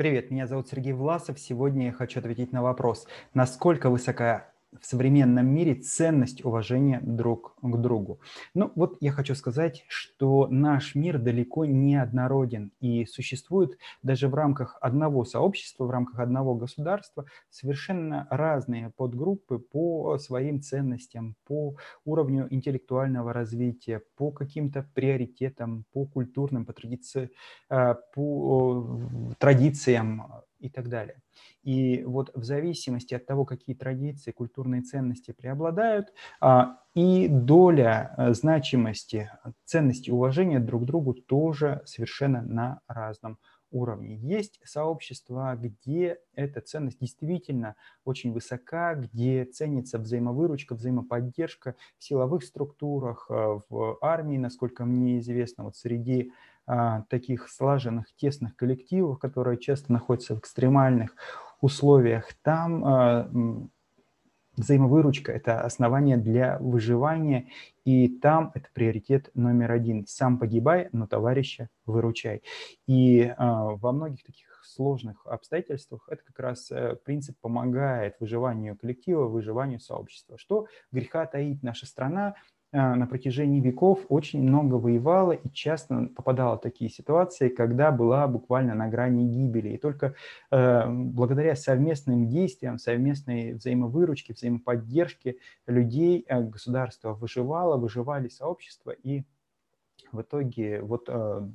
[0.00, 1.38] Привет, меня зовут Сергей Власов.
[1.38, 7.76] Сегодня я хочу ответить на вопрос, насколько высока в современном мире ценность уважения друг к
[7.76, 8.20] другу.
[8.54, 14.34] Ну вот я хочу сказать, что наш мир далеко не однороден и существует даже в
[14.34, 22.46] рамках одного сообщества, в рамках одного государства совершенно разные подгруппы по своим ценностям, по уровню
[22.50, 27.30] интеллектуального развития, по каким-то приоритетам, по культурным, по, традиции,
[27.70, 29.00] э, по
[29.38, 31.20] традициям и так далее.
[31.62, 38.34] И вот в зависимости от того, какие традиции, культурные ценности преобладают, а, и доля э,
[38.34, 39.30] значимости,
[39.64, 43.38] ценности уважения друг к другу тоже совершенно на разном
[43.70, 44.16] уровне.
[44.16, 53.26] Есть сообщества, где эта ценность действительно очень высока, где ценится взаимовыручка, взаимоподдержка в силовых структурах,
[53.30, 56.32] э, в армии, насколько мне известно, вот среди
[56.72, 61.16] а, таких слаженных, тесных коллективов, которые часто находятся в экстремальных
[61.60, 63.30] условиях, там а,
[64.60, 67.48] взаимовыручка– это основание для выживания,
[67.84, 70.06] и там это приоритет номер один.
[70.06, 72.42] Сам погибай, но товарища выручай.
[72.86, 79.26] И э, во многих таких сложных обстоятельствах это как раз э, принцип помогает выживанию коллектива,
[79.26, 80.38] выживанию сообщества.
[80.38, 82.34] Что греха таит наша страна,
[82.72, 88.74] на протяжении веков очень много воевала и часто попадала в такие ситуации, когда была буквально
[88.74, 89.70] на грани гибели.
[89.70, 90.14] И только
[90.50, 99.24] э, благодаря совместным действиям, совместной взаимовыручке, взаимоподдержке людей э, государство выживало, выживали сообщества, и
[100.12, 101.48] в итоге вот э,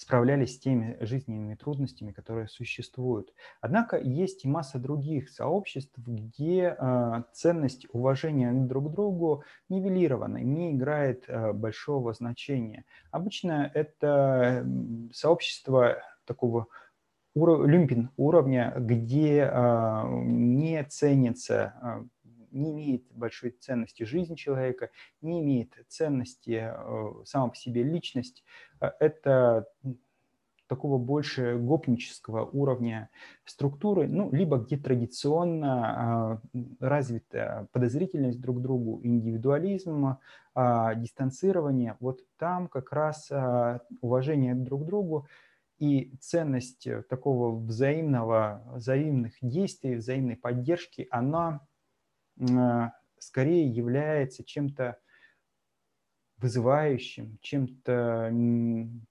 [0.00, 3.34] справлялись с теми жизненными трудностями, которые существуют.
[3.60, 10.72] Однако есть и масса других сообществ, где э, ценность уважения друг к другу нивелирована, не
[10.72, 12.86] играет э, большого значения.
[13.10, 14.66] Обычно это
[15.12, 16.68] сообщество такого
[17.34, 22.08] ур люмпин уровня, где э, не ценится
[22.50, 28.44] не имеет большой ценности жизнь человека, не имеет ценности э, сама по себе личность.
[28.80, 29.66] Э, это
[30.70, 33.10] такого больше гопнического уровня
[33.44, 40.18] структуры, ну, либо где традиционно э, развита подозрительность друг к другу, индивидуализм,
[40.54, 45.26] э, дистанцирование, вот там как раз э, уважение друг к другу
[45.80, 51.66] и ценность такого взаимного, взаимных действий, взаимной поддержки, она
[53.18, 54.98] скорее является чем-то
[56.40, 58.32] вызывающим, чем-то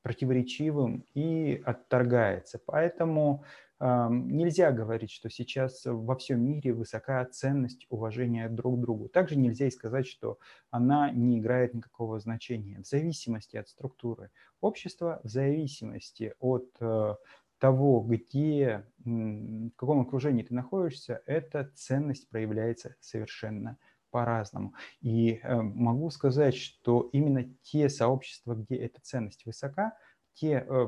[0.01, 2.59] противоречивым и отторгается.
[2.65, 3.43] Поэтому
[3.79, 9.09] э, нельзя говорить, что сейчас во всем мире высока ценность уважения друг к другу.
[9.09, 10.39] Также нельзя и сказать, что
[10.71, 12.81] она не играет никакого значения.
[12.81, 17.15] В зависимости от структуры общества, в зависимости от э,
[17.59, 23.77] того, где, в каком окружении ты находишься, эта ценность проявляется совершенно
[24.11, 24.73] по-разному.
[25.01, 29.93] И э, могу сказать, что именно те сообщества, где эта ценность высока,
[30.33, 30.87] те э,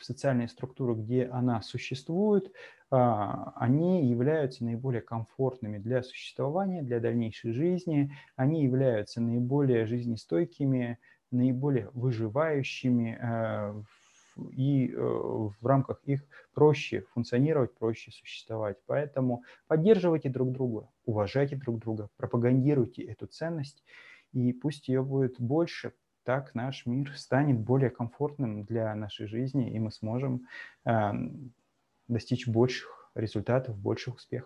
[0.00, 2.52] социальные структуры, где она существует,
[2.90, 10.98] а, они являются наиболее комфортными для существования, для дальнейшей жизни, они являются наиболее жизнестойкими,
[11.32, 13.82] наиболее выживающими э,
[14.52, 16.22] и э, в рамках их
[16.54, 18.76] проще функционировать, проще существовать.
[18.86, 23.84] Поэтому поддерживайте друг друга, уважайте друг друга, пропагандируйте эту ценность,
[24.32, 25.92] и пусть ее будет больше,
[26.24, 30.46] так наш мир станет более комфортным для нашей жизни, и мы сможем
[30.84, 31.52] эм,
[32.08, 34.26] достичь больших результатов, больших успехов.